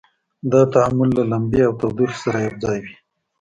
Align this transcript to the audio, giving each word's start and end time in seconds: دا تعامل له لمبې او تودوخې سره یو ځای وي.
دا 0.51 0.61
تعامل 0.73 1.09
له 1.17 1.23
لمبې 1.31 1.61
او 1.67 1.73
تودوخې 1.79 2.17
سره 2.23 2.37
یو 2.45 2.55
ځای 2.63 2.77
وي. 2.83 2.95